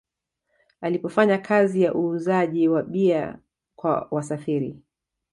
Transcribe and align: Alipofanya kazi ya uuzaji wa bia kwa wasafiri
Alipofanya 0.81 1.37
kazi 1.37 1.81
ya 1.81 1.95
uuzaji 1.95 2.67
wa 2.67 2.83
bia 2.83 3.39
kwa 3.75 4.07
wasafiri 4.11 4.79